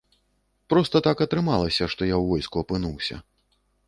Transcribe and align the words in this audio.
Проста 0.73 1.01
так 1.07 1.17
атрымалася, 1.25 1.83
што 1.95 2.01
я 2.07 2.15
ў 2.21 2.31
войску 2.31 2.63
апынуўся. 2.65 3.19